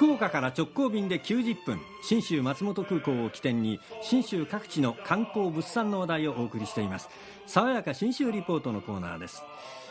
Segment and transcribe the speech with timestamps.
[0.00, 7.10] 福岡から直行便で90分信州松本空港を起点に信州各地の観光物産の話題をお送りしています。
[7.46, 9.42] 爽やか信州リポートのコーナーです。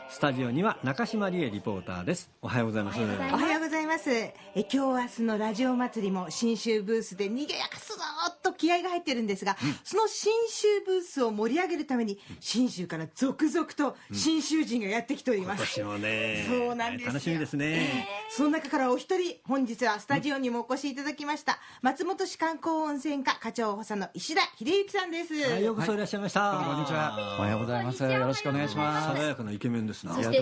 [0.09, 2.31] スタジオには中島理恵リポーターです。
[2.41, 2.99] おはようございます。
[2.99, 4.09] おはようございます。
[4.09, 17.07] え今日明日のラジオ祭りも新州ブースで賑やかすーっと気合が入ってるんですが、その新州ブースを盛り上げるために新州から続々と新州人がやってきており今ます、年もねそうなんですよ。
[17.07, 18.07] 楽しみですね。
[18.29, 27.37] その中からお一人本日はスタジオにもお越しいただきました、松本市観光温泉課課長補佐の石田秀幸さんです、はいようこそいらっしゃいました、こんにちは。
[27.39, 28.03] おはようございます。
[28.03, 29.07] よろしくお願いします。
[29.07, 30.13] 爽やかなイケメンですな。
[30.13, 30.39] そして。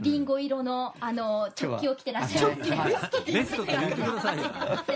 [0.00, 2.46] リンゴ色のあのチョッキを着てらっしゃる。
[2.48, 4.44] はいベストと言ってくださいよ。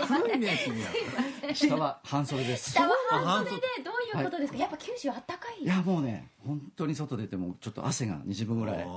[0.07, 2.71] 古いね君は下は 半袖です。
[2.71, 4.57] 下は半袖でどういうことですか？
[4.59, 5.63] やっぱ九州あったかい。
[5.63, 8.87] いや、もうね、本当に外出ても、ちょっと汗が20分ぐらい。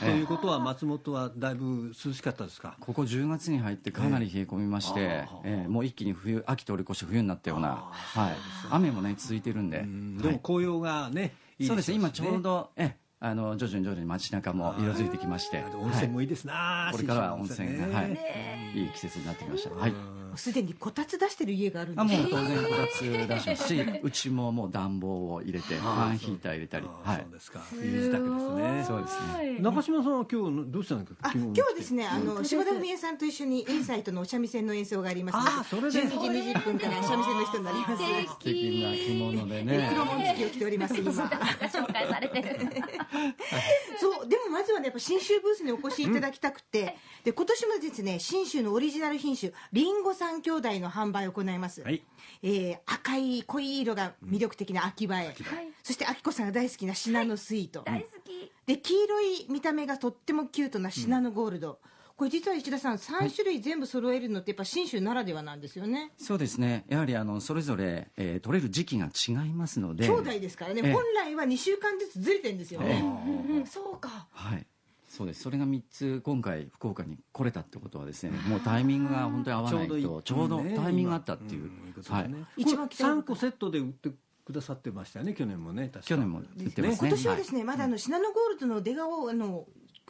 [0.00, 2.76] ということは松本はだいぶ涼しかったですか？
[2.80, 5.64] ここ10月に入ってかなり冷え込みまして、ええ。
[5.66, 8.36] ーもう一気に冬、秋通り越して冬になったような、はい、
[8.70, 9.84] 雨もね、続いてるんで、で
[10.32, 11.92] も紅葉がねいいそうです。
[11.92, 18.08] 今ちょうど、えあの徐々に徐々に街中も色づいてきまして、あ温泉もいいですな、これからは温泉が、はい。
[18.08, 19.74] ね、いい季節になってきました。
[19.74, 19.92] はい。
[20.36, 27.20] すでにこたつ出してる家があるんあですもう当然こたつ出しますし、うちももう暖房を入れて、ファンヒーター入れたり、あはい。
[27.20, 27.60] そうですか。
[27.70, 28.84] 冬支度ですね。
[28.86, 29.58] そうですね。
[29.60, 35.36] 中島さんは今日どうしたんですかあ今日はですね、あの島田文江さんと一緒にインサイトのお三味線の演奏があります。
[35.36, 36.00] あそれで。
[36.04, 36.16] 12時
[36.52, 38.02] 20分から三味線の人になります。
[38.30, 39.90] 素敵な着物でね。
[39.92, 41.10] 黒紋付きを着ております今。
[41.12, 42.70] 紹介されてる。
[43.98, 52.02] そうでもまずはねやっぱ信州ブースにお越しいただきたくて、で今年もですね信州のオリジナル品種りんご三兄弟の販売を行います、はい。
[52.42, 55.34] えー赤い濃い色が魅力的な秋葉え、
[55.82, 58.52] そしてあきこさんが大好きなシナノスイート、大好き。
[58.66, 61.80] で黄色い見た目がとってもキュートなシナノゴールド、
[62.20, 66.84] これ実は石田さん3種類全部揃えるのってやっぱ信州ならではなんですよね、そうですね。
[66.86, 70.06] やはりあのそれぞれ、えー取れる時期が違いますので。
[70.06, 73.02] 兄弟ですからね、ええ本来は2週間ずつずれてるんですよね、
[73.50, 74.26] うんそうか。
[74.32, 74.66] はい。
[75.08, 75.40] そうです。
[75.40, 81.70] それが三つ今回福岡に来れたってことはですね、もうタイミングが本当に合わないといちょうどねタイミングがあったっていう。
[82.06, 82.34] はい。
[82.58, 84.10] 一番期待3個セットで売って
[84.44, 87.08] くださってましたよね去年もね確か去年も言ってますね。
[87.08, 89.64] 今年はですね、まだあのシナノゴールドの出顔あの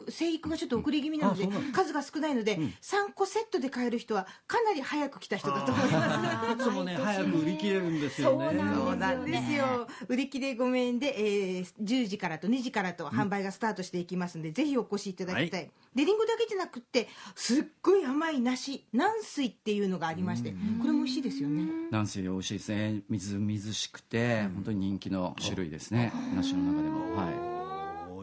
[0.09, 6.61] 生育がちょっと遅れ気味なので、数が少ないので、3個セットで買える人はかなり早く来た人だと思います。
[6.61, 9.87] いつもね早く売り切れるんですよねそうなんですよ。
[10.07, 15.63] 売り切れごめんで、えー10時からと2時からと販売がスタートしていきますので、ぜひお越しいただきたい。
[15.63, 21.63] はで、リンゴだけじゃなくって、すっごい甘い梨、軟水っていうのがありまして、これも美味しいですよね。
[21.89, 23.01] 南西美味しいですね。
[23.09, 26.13] みずみずしくて、本当に人気の種類ですね。
[26.35, 27.15] 梨の中でも。
[27.15, 27.50] はい。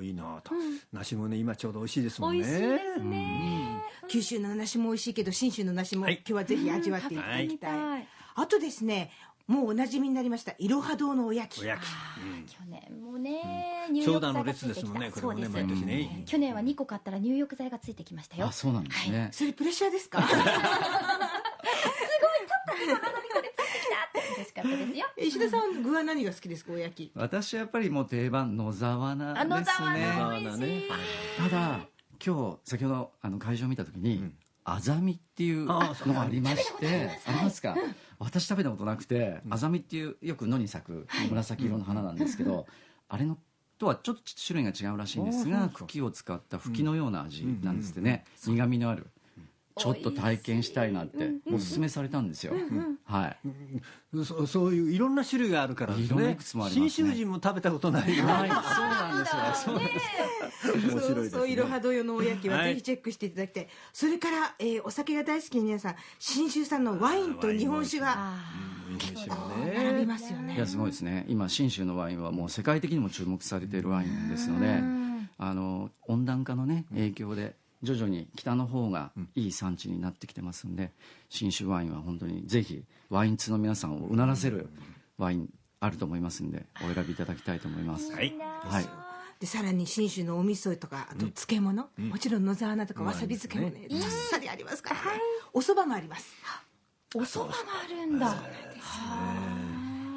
[0.02, 0.52] いいなと、
[0.92, 2.44] 梨もね今ちょうど美味しいですもんね。
[2.44, 3.82] 美味しいですね。
[4.08, 6.14] 九州の梨も美味しいけど信州の梨もはい。
[6.18, 8.08] 今日はぜひ味わっていただきたい、はい。
[8.36, 9.10] あとですね
[9.46, 11.62] もうおなじみになりましたいろは堂のおやき。
[11.62, 11.80] おやき。
[12.52, 14.74] 去年もね、入浴剤がついてきた。
[14.74, 18.46] 列ですもんねこれもねそう毎です年ね去年は2個買ったら入浴剤がついてきましたよ。
[18.46, 19.30] あ、そうなんですね。
[19.32, 20.18] それプレッシャーですか？
[23.38, 23.47] 嬉し
[24.62, 25.06] かったですよ。
[25.16, 26.72] 石田さん具は何が好きですか？
[26.72, 27.10] おやき。
[27.14, 29.54] 私はやっぱりもう定番野沢菜ですね。
[29.54, 30.82] あ野沢菜野美味しい。
[31.38, 31.80] ただ
[32.24, 34.32] 今日先ほどあの会場を見た時に、
[34.64, 37.76] アザミっていうのあがありましてありますか、
[38.18, 42.66] 私食べたことなくて、アザミっていうよく野に咲く紫色の花なんですけど、
[43.08, 43.38] あれの
[43.78, 49.06] とはちょっと種類が違うらしいんですが茎を使った茎のような味なんですってね、苦みのある
[49.78, 52.52] ちょっと体験したいなっておすすめされたんですよ、
[53.04, 53.36] はい。
[54.24, 56.06] そそういういろんな種類があるからですね。
[56.06, 56.90] いろんないくつもありますね。
[56.90, 59.74] 信州人も食べたことないよはい、そうなんですよ。
[59.76, 60.90] そういですね。
[60.90, 68.14] そうそういろは堂用のおやきははいぜひチェックしていただきたい、それから、えーお酒が大好きな皆さん信州産のワインと日本酒が。
[68.16, 69.36] あ日本酒も
[69.66, 70.06] 並びね。
[70.06, 71.26] ますよねいやすごいですね。
[71.28, 74.80] 今信州のワインはもう世界的にも注目されているワインですので
[75.38, 80.92] あの温暖化のね影響で徐々に北の方がいい産地になってきてますんで
[81.28, 84.68] 信州ワインは本当にぜひワイン通の皆さんをうならせる
[85.16, 85.48] ワイン
[85.80, 88.12] あると思いますんでお選びいただきたいと思います。
[88.12, 88.34] はい。
[88.38, 88.86] はい。
[89.38, 93.86] でさらに信州のお味噌とかあと漬物、もちろん野沢菜とかわさび漬けもね。
[93.88, 94.96] どっさりありますから。
[94.96, 95.20] ね、
[95.52, 96.34] お蕎麦もあります。
[97.14, 97.54] ーお蕎麦も
[97.84, 99.67] あるんだ。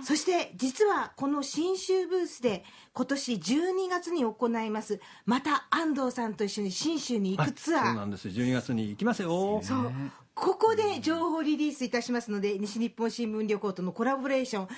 [0.03, 2.63] そして実はこの信州ブースで
[2.93, 4.99] 今年12月に行います。
[5.25, 7.85] また安藤さんと一緒に信州に行くツアー。
[7.85, 8.27] そうなんです。
[8.27, 9.61] 12月に行きますよ。
[9.63, 9.91] そう。
[10.33, 14.63] ここで情報リリースいたしますので西日本新聞旅行とのコラボレーション。
[14.63, 14.69] ああ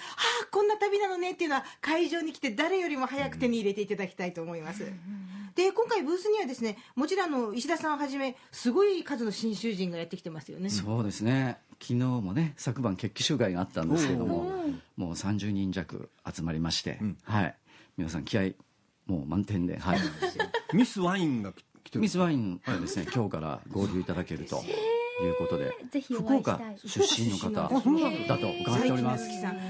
[0.51, 4.91] こんな旅なのねっていうのは会場に来て誰よりも早く手に入れていただきたいと思います、
[5.55, 10.69] で今回ブースにはですねもちろんあの石田さんをはじめすごい数の新州人がやってきてますよね。
[10.69, 11.59] そうですね。
[11.81, 14.51] 昨日もね昨晩決起集会があったんですけども
[14.95, 17.55] もう30人弱集まりまして、はい。
[17.97, 18.53] 皆さん気合
[19.05, 19.99] もう満点で、はい、
[20.73, 21.53] ミスワインが
[21.83, 22.01] 来てる。
[22.01, 24.63] ミスワインはですね 今日から合流いただけると
[25.21, 29.27] いうことでぜひお福岡出身の方だと伺っております。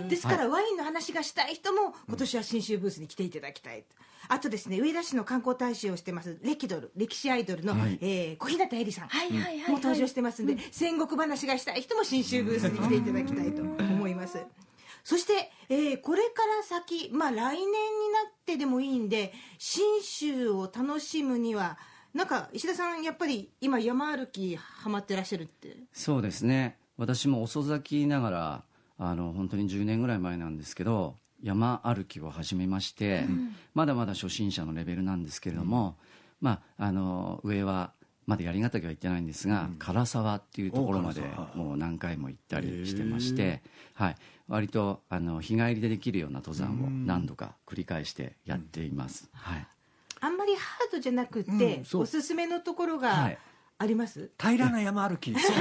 [0.07, 3.83] ですから、ワインの話がしたい人も今年は新州ブースに来ていただきたい。
[4.29, 7.97] あとですね上田市の観光大使をしてます歴ドル歴史アイドルの、はい。
[8.01, 9.07] えー小日向絵里さん。
[9.09, 9.71] はいはいはいはい。
[9.71, 14.37] も登場してますんで、戦国話がしたい人も新州ブースに来ていただきたいと思います。
[15.03, 17.69] そして、えーこれから先、まあ、来年にな
[18.29, 21.77] ってでもいいんで新州を楽しむには
[22.13, 25.75] なんか石田さんやっぱり今山歩きハマってらっしゃるって？
[25.93, 26.77] そうですね。
[26.97, 28.63] 私も遅咲きながら
[28.99, 33.25] あの本当に10年ぐらい前なんですけど山歩きを始めまして、
[33.73, 35.97] まだまだ初心者のレベルなんですけれども、
[36.39, 37.91] まあ、あの上は
[38.25, 41.21] まだ槍ヶ岳は行ってないんですが、唐沢っていうところまで
[41.55, 43.61] もう何回も行ったりしてまして、
[43.95, 44.15] はい、
[44.47, 49.29] 割とあの日帰りでできるような登山を何度か繰り返してやっています。
[49.33, 49.67] はい
[50.23, 51.51] あんまりハードじゃなくて、
[51.93, 53.37] うんおすすめのところはがい。
[53.79, 55.35] あります、平らな山歩き。
[55.37, 55.57] そう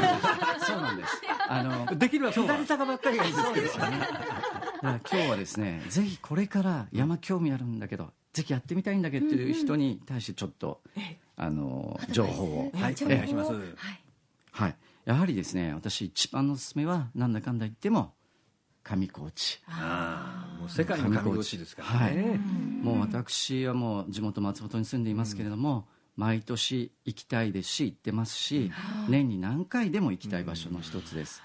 [0.76, 1.22] なんです。
[1.48, 3.98] あのできれば下り坂ばっかりがいいんですけどだか
[4.80, 10.80] ら今日はですねぜひこれから山興味あるんだけどぜひやってみたいんだけどっていう人に対してちょっと、
[11.36, 12.96] あの情報を、はい。
[13.02, 13.76] お願いしますはい。
[14.52, 14.76] はい、
[15.06, 18.14] やはりですね私一番のおすすめはなんだかんだ言っても
[18.84, 19.60] 上高地。
[19.66, 22.16] ああ世界のですからはい。
[22.16, 22.40] ね、
[22.82, 25.86] もう私はもう地元松本に住んでいますけれども、
[26.16, 28.70] 毎年行きたいですし行ってますし
[29.08, 31.42] 年に何回でも行きたい場所の一つです。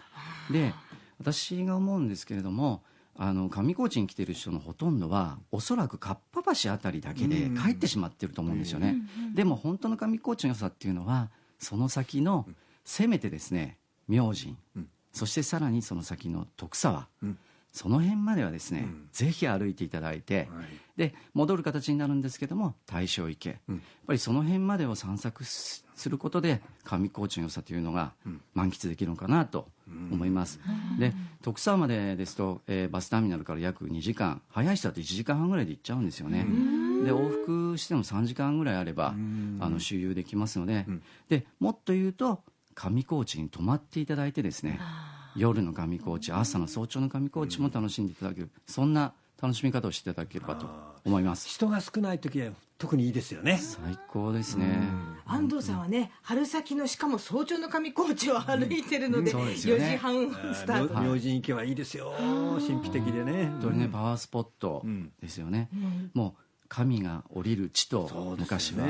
[0.51, 0.73] で
[1.19, 2.83] 私が思うんですけれども
[3.15, 8.97] あの上高地に来てる人のほとんどはおそらくかっぱ橋あたりだけで帰ってしまってると思うんですよね。
[9.33, 11.29] でも本当の上高地の良さっていうのは
[11.59, 12.45] その先の
[12.83, 13.77] せめてですね
[14.07, 14.55] 明神、
[15.11, 17.37] そしてさらにその先の徳沢、ん
[17.77, 19.09] その辺まではですね、ん。
[19.11, 20.65] ぜひ歩いていただいて、はい。
[20.97, 23.75] で戻る形になるんですけども大正池、うん。
[23.75, 28.13] やっぱりその辺までを散策すすることで上高地の良さというのが
[28.53, 29.67] 満喫できるのかなと
[30.11, 30.59] 思います、
[30.99, 34.41] で徳沢までですと、えーバスターミナルから約2時間。
[34.49, 36.45] 早い人だと1時間半ぐらいで行っちゃうんですよね、
[37.03, 39.15] で往復しても3時間ぐらいあれば
[39.59, 40.85] あの周遊できますので,、
[41.29, 42.43] でもっと言うと
[42.75, 44.79] 上高地に泊まっていただいてですね
[45.37, 50.67] 夜の上高地朝の早朝の上高地も楽しんでいただける、そんな楽しみ方をしていただければと
[51.05, 51.47] 思います。
[51.47, 53.59] 人が少ない時は特にいいですよね。
[53.61, 54.79] 最高ですね、
[55.25, 59.85] 安藤さんはね春先のしかも早朝の上高地を歩いてるので,、そうですよね。
[59.85, 62.13] 4時半スタート、明明神池はいいですよ。
[62.17, 63.45] 神秘的でね。
[63.45, 64.83] 本当にねパワースポット
[65.21, 65.69] ですよね、
[66.13, 68.87] もう神が降りる地と昔は、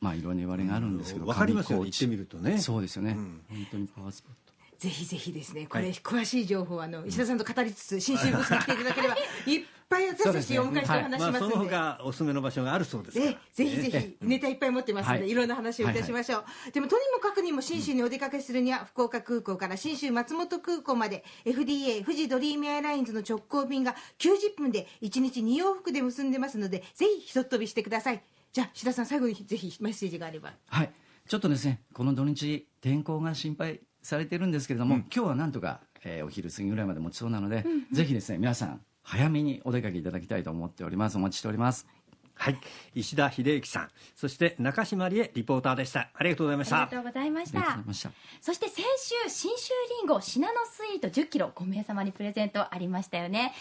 [0.00, 2.58] まあいろんな言われがあるんですけど、わかりますよ上高地行ってみるとね。
[2.58, 4.45] そうですよね、本当にパワースポット
[4.78, 11.56] ぜひぜひですねこれ、はい詳しい情報はあの石田さんと語りつつ新州ブースに来ていただければ いっぱい私たちお迎えしてお話しまあそのますんで。
[11.70, 15.30] 他おすすめの場所があるそうですぜひぜひネタいっぱい持ってますので、はい。
[15.30, 28.22] い、ろんな話をいたしましょう、でもとにもかくにも信州にお出かけするには、福岡空港から信州松本空港まで FDA 富士ドリームエアラインズの直行便が90分で1日2往復で結んでますのでぜひひとっ飛びしてください。
[28.52, 30.54] じゃあ志田さん最後にぜひメッセージがあれば。
[30.68, 30.92] はい。
[31.28, 41.16] ちょっとですねこの土日天候が心配されてるんですけれども、今日はなんとか、えーお昼過ぎぐらいまで持ちそうなので、ぜひですね皆さん早めにお出かけいただきたいと思っております。
[41.16, 41.86] お待ちしております
[42.34, 42.58] はい。
[42.94, 43.90] 石田秀幸さん。
[44.14, 46.10] そして中島理恵リポーターでした。
[46.14, 46.76] ありがとうございました。
[46.76, 48.10] ありがとうございましありがとうごたざいました。
[48.40, 48.84] そして先
[49.24, 53.54] 週信州りんごシナノスイート1 0キロ5名様にプレゼントありましたよね。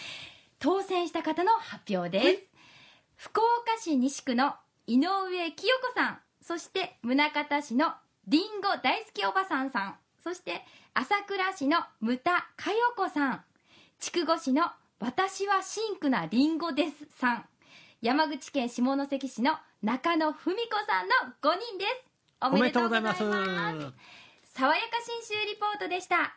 [0.60, 2.44] 当選した方の発表です、
[3.16, 4.54] 福岡市西区の
[4.88, 6.20] 井上清子さん。
[6.42, 7.94] そして宗像市の
[8.28, 10.66] りんご大好きおばさんさんそして
[10.96, 13.44] 朝倉市の牟田佳代子さん。
[14.00, 14.64] 筑後市の
[15.00, 17.46] 私はシンクなりんごですさん。
[18.02, 21.14] 山口県下関市の中野文子さんの
[21.44, 22.06] 5人です。
[22.42, 23.24] おめでとうございます。
[23.24, 23.94] おめでとうございます。
[24.56, 26.36] 爽やか信州リポートでした